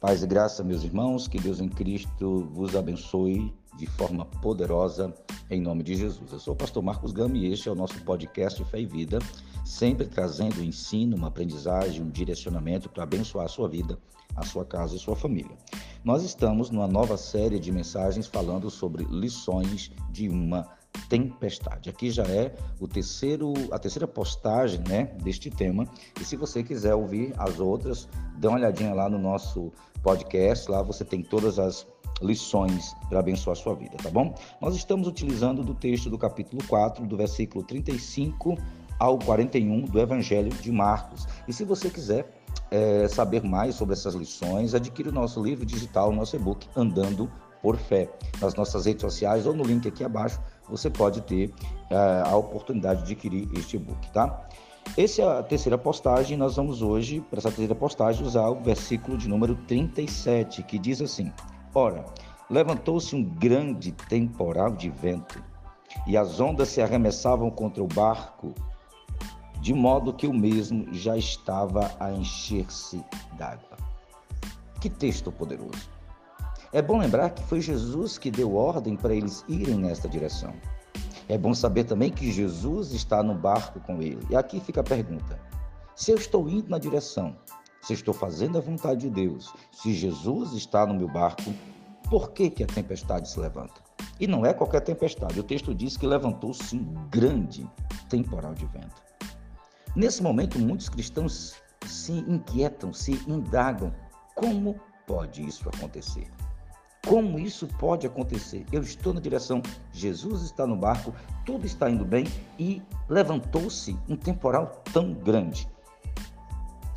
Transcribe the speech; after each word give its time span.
Paz 0.00 0.22
e 0.22 0.26
graça, 0.26 0.64
meus 0.64 0.82
irmãos, 0.82 1.28
que 1.28 1.38
Deus 1.38 1.60
em 1.60 1.68
Cristo 1.68 2.48
vos 2.54 2.74
abençoe 2.74 3.52
de 3.76 3.84
forma 3.84 4.24
poderosa, 4.24 5.14
em 5.50 5.60
nome 5.60 5.82
de 5.82 5.94
Jesus. 5.94 6.32
Eu 6.32 6.38
sou 6.38 6.54
o 6.54 6.56
pastor 6.56 6.82
Marcos 6.82 7.12
Gama 7.12 7.36
e 7.36 7.52
este 7.52 7.68
é 7.68 7.72
o 7.72 7.74
nosso 7.74 8.02
podcast 8.02 8.64
Fé 8.64 8.80
e 8.80 8.86
Vida, 8.86 9.18
sempre 9.62 10.06
trazendo 10.06 10.64
ensino, 10.64 11.18
uma 11.18 11.28
aprendizagem, 11.28 12.00
um 12.00 12.08
direcionamento 12.08 12.88
para 12.88 13.02
abençoar 13.02 13.44
a 13.44 13.48
sua 13.48 13.68
vida, 13.68 13.98
a 14.34 14.42
sua 14.42 14.64
casa 14.64 14.96
e 14.96 14.98
sua 14.98 15.14
família. 15.14 15.54
Nós 16.02 16.22
estamos 16.22 16.70
numa 16.70 16.88
nova 16.88 17.18
série 17.18 17.58
de 17.58 17.70
mensagens 17.70 18.26
falando 18.26 18.70
sobre 18.70 19.04
lições 19.04 19.92
de 20.10 20.30
uma 20.30 20.66
tempestade. 21.10 21.90
Aqui 21.90 22.08
já 22.10 22.22
é 22.22 22.54
o 22.80 22.86
terceiro, 22.86 23.52
a 23.72 23.78
terceira 23.78 24.06
postagem 24.06 24.80
né, 24.88 25.06
deste 25.22 25.50
tema. 25.50 25.86
E 26.18 26.24
se 26.24 26.36
você 26.36 26.62
quiser 26.62 26.94
ouvir 26.94 27.34
as 27.36 27.58
outras, 27.58 28.08
dê 28.38 28.46
uma 28.46 28.56
olhadinha 28.56 28.94
lá 28.94 29.10
no 29.10 29.18
nosso 29.18 29.72
podcast. 30.02 30.70
Lá 30.70 30.80
você 30.82 31.04
tem 31.04 31.20
todas 31.20 31.58
as 31.58 31.86
lições 32.22 32.94
para 33.08 33.18
abençoar 33.18 33.56
a 33.56 33.60
sua 33.60 33.74
vida, 33.74 33.96
tá 34.00 34.08
bom? 34.08 34.34
Nós 34.60 34.76
estamos 34.76 35.08
utilizando 35.08 35.64
do 35.64 35.74
texto 35.74 36.08
do 36.08 36.16
capítulo 36.16 36.62
4, 36.68 37.04
do 37.06 37.16
versículo 37.16 37.64
35 37.64 38.56
ao 38.98 39.18
41 39.18 39.86
do 39.86 39.98
Evangelho 39.98 40.50
de 40.50 40.70
Marcos. 40.70 41.26
E 41.48 41.52
se 41.52 41.64
você 41.64 41.90
quiser 41.90 42.30
é, 42.70 43.08
saber 43.08 43.42
mais 43.42 43.74
sobre 43.74 43.94
essas 43.94 44.14
lições, 44.14 44.74
adquira 44.74 45.08
o 45.08 45.12
nosso 45.12 45.42
livro 45.42 45.66
digital, 45.66 46.10
o 46.10 46.14
nosso 46.14 46.36
e-book 46.36 46.68
Andando 46.76 47.30
por 47.62 47.76
Fé. 47.76 48.08
Nas 48.40 48.54
nossas 48.54 48.86
redes 48.86 49.02
sociais 49.02 49.46
ou 49.46 49.54
no 49.54 49.64
link 49.64 49.86
aqui 49.88 50.04
abaixo, 50.04 50.40
você 50.70 50.88
pode 50.88 51.20
ter 51.22 51.48
uh, 51.90 52.28
a 52.28 52.36
oportunidade 52.36 53.04
de 53.04 53.12
adquirir 53.12 53.48
este 53.54 53.76
e-book, 53.76 54.10
tá? 54.12 54.48
Essa 54.96 55.22
é 55.22 55.38
a 55.38 55.42
terceira 55.42 55.76
postagem. 55.76 56.36
Nós 56.36 56.56
vamos 56.56 56.82
hoje, 56.82 57.20
para 57.20 57.38
essa 57.38 57.48
terceira 57.48 57.74
postagem, 57.74 58.24
usar 58.24 58.48
o 58.48 58.60
versículo 58.60 59.16
de 59.16 59.28
número 59.28 59.54
37, 59.66 60.62
que 60.62 60.78
diz 60.78 61.00
assim: 61.00 61.32
Ora, 61.74 62.04
levantou-se 62.48 63.14
um 63.14 63.22
grande 63.22 63.92
temporal 63.92 64.70
de 64.70 64.90
vento, 64.90 65.42
e 66.06 66.16
as 66.16 66.40
ondas 66.40 66.68
se 66.68 66.80
arremessavam 66.80 67.50
contra 67.50 67.82
o 67.82 67.86
barco, 67.86 68.54
de 69.60 69.74
modo 69.74 70.12
que 70.12 70.26
o 70.26 70.32
mesmo 70.32 70.92
já 70.92 71.16
estava 71.16 71.90
a 72.00 72.10
encher-se 72.12 73.04
d'água. 73.36 73.76
Que 74.80 74.88
texto 74.88 75.30
poderoso! 75.30 75.99
É 76.72 76.80
bom 76.80 76.98
lembrar 76.98 77.30
que 77.30 77.42
foi 77.42 77.60
Jesus 77.60 78.16
que 78.16 78.30
deu 78.30 78.54
ordem 78.54 78.94
para 78.94 79.12
eles 79.12 79.44
irem 79.48 79.76
nesta 79.76 80.08
direção. 80.08 80.54
É 81.28 81.36
bom 81.36 81.52
saber 81.52 81.82
também 81.82 82.12
que 82.12 82.30
Jesus 82.30 82.92
está 82.92 83.24
no 83.24 83.34
barco 83.34 83.80
com 83.80 84.00
ele. 84.00 84.24
E 84.30 84.36
aqui 84.36 84.60
fica 84.60 84.80
a 84.80 84.84
pergunta: 84.84 85.40
se 85.96 86.12
eu 86.12 86.16
estou 86.16 86.48
indo 86.48 86.68
na 86.68 86.78
direção, 86.78 87.36
se 87.82 87.92
estou 87.92 88.14
fazendo 88.14 88.56
a 88.56 88.60
vontade 88.60 89.00
de 89.00 89.10
Deus, 89.10 89.52
se 89.72 89.92
Jesus 89.92 90.52
está 90.52 90.86
no 90.86 90.94
meu 90.94 91.08
barco, 91.08 91.52
por 92.08 92.30
que, 92.30 92.48
que 92.48 92.62
a 92.62 92.68
tempestade 92.68 93.28
se 93.28 93.40
levanta? 93.40 93.80
E 94.20 94.28
não 94.28 94.46
é 94.46 94.54
qualquer 94.54 94.80
tempestade. 94.80 95.40
O 95.40 95.44
texto 95.44 95.74
diz 95.74 95.96
que 95.96 96.06
levantou-se 96.06 96.76
um 96.76 96.94
grande 97.10 97.68
temporal 98.08 98.54
de 98.54 98.66
vento. 98.66 99.02
Nesse 99.96 100.22
momento, 100.22 100.56
muitos 100.56 100.88
cristãos 100.88 101.56
se 101.84 102.12
inquietam, 102.12 102.92
se 102.92 103.12
indagam: 103.28 103.92
como 104.36 104.78
pode 105.04 105.44
isso 105.44 105.68
acontecer? 105.68 106.30
Como 107.06 107.38
isso 107.38 107.66
pode 107.66 108.06
acontecer? 108.06 108.64
Eu 108.70 108.82
estou 108.82 109.14
na 109.14 109.20
direção, 109.20 109.62
Jesus 109.92 110.42
está 110.42 110.66
no 110.66 110.76
barco, 110.76 111.14
tudo 111.46 111.66
está 111.66 111.88
indo 111.90 112.04
bem 112.04 112.26
e 112.58 112.82
levantou-se 113.08 113.96
um 114.08 114.16
temporal 114.16 114.82
tão 114.92 115.14
grande. 115.14 115.66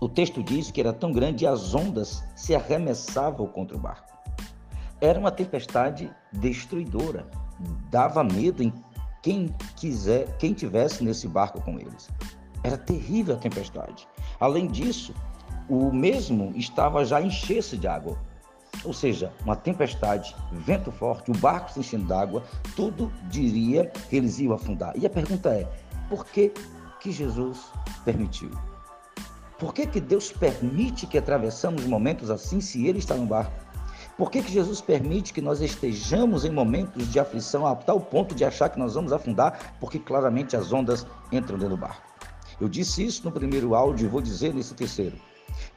O 0.00 0.08
texto 0.08 0.42
diz 0.42 0.70
que 0.70 0.80
era 0.80 0.92
tão 0.92 1.12
grande 1.12 1.44
e 1.44 1.46
as 1.46 1.74
ondas 1.74 2.24
se 2.34 2.54
arremessavam 2.54 3.46
contra 3.46 3.76
o 3.76 3.80
barco. 3.80 4.10
Era 5.00 5.18
uma 5.18 5.30
tempestade 5.30 6.10
destruidora, 6.32 7.26
dava 7.90 8.24
medo 8.24 8.62
em 8.62 8.72
quem 9.22 9.54
quiser, 9.76 10.36
quem 10.38 10.54
tivesse 10.54 11.04
nesse 11.04 11.28
barco 11.28 11.60
com 11.60 11.78
eles. 11.78 12.08
Era 12.64 12.78
terrível 12.78 13.34
a 13.34 13.38
tempestade. 13.38 14.08
Além 14.38 14.66
disso, 14.66 15.14
o 15.68 15.92
mesmo 15.92 16.52
estava 16.56 17.04
já 17.04 17.20
encher-se 17.20 17.76
de 17.76 17.86
água 17.86 18.18
ou 18.84 18.92
seja, 18.92 19.32
uma 19.44 19.56
tempestade, 19.56 20.34
vento 20.52 20.90
forte, 20.90 21.30
o 21.30 21.36
barco 21.38 21.72
se 21.72 21.80
enchendo 21.80 22.06
d'água, 22.06 22.42
tudo 22.74 23.12
diria 23.28 23.86
que 23.86 24.16
eles 24.16 24.38
iam 24.38 24.52
afundar. 24.52 24.96
E 24.96 25.06
a 25.06 25.10
pergunta 25.10 25.50
é: 25.50 25.68
por 26.08 26.24
que, 26.26 26.52
que 27.00 27.12
Jesus 27.12 27.58
permitiu? 28.04 28.50
Por 29.58 29.74
que, 29.74 29.86
que 29.86 30.00
Deus 30.00 30.32
permite 30.32 31.06
que 31.06 31.18
atravessamos 31.18 31.84
momentos 31.84 32.30
assim 32.30 32.60
se 32.60 32.86
Ele 32.86 32.98
está 32.98 33.14
no 33.14 33.26
barco? 33.26 33.52
Por 34.16 34.30
que, 34.30 34.42
que 34.42 34.52
Jesus 34.52 34.80
permite 34.80 35.32
que 35.32 35.40
nós 35.40 35.60
estejamos 35.60 36.44
em 36.44 36.50
momentos 36.50 37.10
de 37.10 37.18
aflição 37.18 37.66
a 37.66 37.74
tal 37.74 38.00
ponto 38.00 38.34
de 38.34 38.44
achar 38.44 38.68
que 38.68 38.78
nós 38.78 38.94
vamos 38.94 39.12
afundar? 39.12 39.76
Porque 39.78 39.98
claramente 39.98 40.56
as 40.56 40.72
ondas 40.72 41.06
entram 41.30 41.58
dentro 41.58 41.76
do 41.76 41.76
barco. 41.76 42.02
Eu 42.60 42.68
disse 42.68 43.04
isso 43.04 43.24
no 43.24 43.32
primeiro 43.32 43.74
áudio 43.74 44.06
e 44.06 44.08
vou 44.08 44.20
dizer 44.20 44.54
nesse 44.54 44.74
terceiro. 44.74 45.16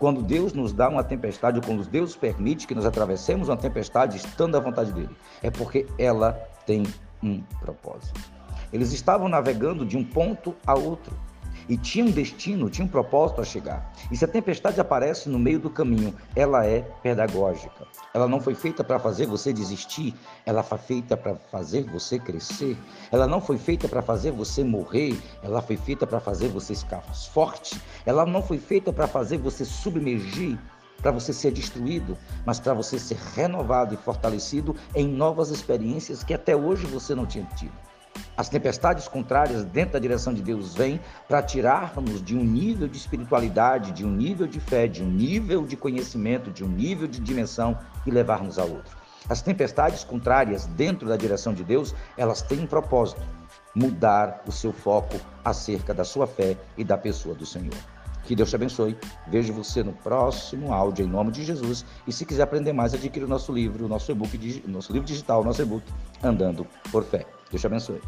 Quando 0.00 0.22
Deus 0.22 0.54
nos 0.54 0.72
dá 0.72 0.88
uma 0.88 1.04
tempestade, 1.04 1.58
ou 1.58 1.62
quando 1.62 1.84
Deus 1.84 2.16
permite 2.16 2.66
que 2.66 2.74
nós 2.74 2.86
atravessemos 2.86 3.50
uma 3.50 3.56
tempestade 3.56 4.16
estando 4.16 4.56
à 4.56 4.60
vontade 4.60 4.90
dele, 4.92 5.14
é 5.42 5.50
porque 5.50 5.86
ela 5.98 6.32
tem 6.66 6.84
um 7.22 7.42
propósito. 7.60 8.18
Eles 8.72 8.92
estavam 8.92 9.28
navegando 9.28 9.84
de 9.84 9.98
um 9.98 10.02
ponto 10.04 10.56
a 10.66 10.74
outro 10.74 11.14
e 11.68 11.76
tinha 11.76 12.04
um 12.04 12.10
destino, 12.10 12.70
tinha 12.70 12.84
um 12.84 12.88
propósito 12.88 13.40
a 13.40 13.44
chegar. 13.44 13.92
E 14.10 14.16
se 14.16 14.24
a 14.24 14.28
tempestade 14.28 14.80
aparece 14.80 15.28
no 15.28 15.38
meio 15.38 15.58
do 15.58 15.70
caminho, 15.70 16.14
ela 16.34 16.66
é 16.66 16.80
pedagógica. 17.02 17.86
Ela 18.12 18.26
não 18.26 18.40
foi 18.40 18.54
feita 18.54 18.82
para 18.82 18.98
fazer 18.98 19.26
você 19.26 19.52
desistir, 19.52 20.14
ela 20.44 20.62
foi 20.62 20.78
feita 20.78 21.16
para 21.16 21.36
fazer 21.50 21.84
você 21.84 22.18
crescer. 22.18 22.76
Ela 23.12 23.26
não 23.26 23.40
foi 23.40 23.58
feita 23.58 23.88
para 23.88 24.02
fazer 24.02 24.32
você 24.32 24.64
morrer, 24.64 25.16
ela 25.42 25.62
foi 25.62 25.76
feita 25.76 26.06
para 26.06 26.20
fazer 26.20 26.48
você 26.48 26.74
ficar 26.74 27.00
forte. 27.00 27.80
Ela 28.04 28.26
não 28.26 28.42
foi 28.42 28.58
feita 28.58 28.92
para 28.92 29.06
fazer 29.06 29.38
você 29.38 29.64
submergir 29.64 30.58
para 31.00 31.10
você 31.10 31.32
ser 31.32 31.50
destruído, 31.50 32.16
mas 32.44 32.60
para 32.60 32.74
você 32.74 32.98
ser 32.98 33.16
renovado 33.34 33.94
e 33.94 33.96
fortalecido 33.96 34.76
em 34.94 35.08
novas 35.08 35.50
experiências 35.50 36.22
que 36.22 36.34
até 36.34 36.54
hoje 36.54 36.86
você 36.86 37.14
não 37.14 37.26
tinha 37.26 37.44
tido. 37.56 37.72
As 38.40 38.48
tempestades 38.48 39.06
contrárias 39.06 39.66
dentro 39.66 39.92
da 39.92 39.98
direção 39.98 40.32
de 40.32 40.40
Deus 40.40 40.74
vêm 40.74 40.98
para 41.28 41.42
tirar-nos 41.42 42.22
de 42.24 42.34
um 42.34 42.42
nível 42.42 42.88
de 42.88 42.96
espiritualidade, 42.96 43.92
de 43.92 44.02
um 44.02 44.10
nível 44.10 44.46
de 44.46 44.58
fé, 44.58 44.88
de 44.88 45.02
um 45.02 45.10
nível 45.10 45.66
de 45.66 45.76
conhecimento, 45.76 46.50
de 46.50 46.64
um 46.64 46.68
nível 46.68 47.06
de 47.06 47.20
dimensão 47.20 47.76
e 48.06 48.10
levar-nos 48.10 48.58
a 48.58 48.64
outro. 48.64 48.96
As 49.28 49.42
tempestades 49.42 50.04
contrárias 50.04 50.64
dentro 50.64 51.06
da 51.06 51.18
direção 51.18 51.52
de 51.52 51.62
Deus, 51.62 51.94
elas 52.16 52.40
têm 52.40 52.60
um 52.60 52.66
propósito: 52.66 53.20
mudar 53.74 54.42
o 54.46 54.52
seu 54.52 54.72
foco 54.72 55.20
acerca 55.44 55.92
da 55.92 56.02
sua 56.02 56.26
fé 56.26 56.56
e 56.78 56.82
da 56.82 56.96
pessoa 56.96 57.34
do 57.34 57.44
Senhor. 57.44 57.76
Que 58.24 58.34
Deus 58.34 58.48
te 58.48 58.56
abençoe. 58.56 58.96
Vejo 59.28 59.52
você 59.52 59.82
no 59.82 59.92
próximo 59.92 60.72
áudio, 60.72 61.04
em 61.04 61.08
nome 61.08 61.30
de 61.30 61.44
Jesus. 61.44 61.84
E 62.06 62.12
se 62.12 62.24
quiser 62.24 62.44
aprender 62.44 62.72
mais, 62.72 62.94
adquira 62.94 63.26
o 63.26 63.28
nosso 63.28 63.52
livro, 63.52 63.84
o 63.84 63.88
nosso 63.88 64.10
e-book, 64.10 64.62
nosso 64.66 64.92
livro 64.92 65.06
digital, 65.06 65.44
nosso 65.44 65.60
e-book, 65.60 65.84
Andando 66.22 66.66
por 66.90 67.04
Fé. 67.04 67.26
Deus 67.50 67.60
te 67.60 67.66
abençoe. 67.66 68.00